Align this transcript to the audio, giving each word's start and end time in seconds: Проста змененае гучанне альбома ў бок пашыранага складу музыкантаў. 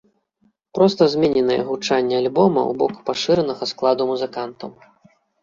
Проста 0.77 1.03
змененае 1.13 1.57
гучанне 1.67 2.15
альбома 2.21 2.61
ў 2.71 2.79
бок 2.81 2.93
пашыранага 3.11 3.63
складу 3.75 4.03
музыкантаў. 4.15 4.69